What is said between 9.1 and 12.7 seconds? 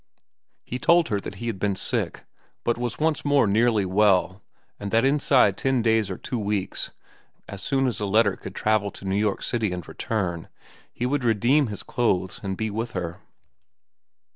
York City and return) he would redeem his clothes and